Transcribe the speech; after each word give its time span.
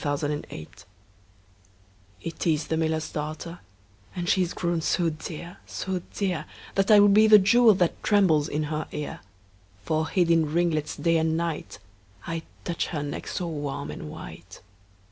The 0.01 0.07
Miller's 0.07 0.21
Daughter 0.21 0.87
IT 2.21 2.47
is 2.47 2.67
the 2.69 2.75
miller's 2.75 3.11
daughter, 3.11 3.59
And 4.15 4.27
she 4.27 4.41
is 4.41 4.55
grown 4.55 4.81
so 4.81 5.11
dear, 5.11 5.57
so 5.67 6.01
dear, 6.15 6.45
That 6.73 6.89
I 6.89 6.99
would 6.99 7.13
be 7.13 7.27
the 7.27 7.37
jewel 7.37 7.75
That 7.75 8.01
trembles 8.01 8.49
in 8.49 8.63
her 8.63 8.87
ear: 8.91 9.19
For 9.83 10.07
hid 10.09 10.31
in 10.31 10.51
ringlets 10.51 10.95
day 10.95 11.17
and 11.19 11.37
night, 11.37 11.77
5 12.25 12.29
I'd 12.35 12.41
touch 12.65 12.87
her 12.87 13.03
neck 13.03 13.27
so 13.27 13.45
warm 13.47 13.91
and 13.91 14.09
white. 14.09 14.61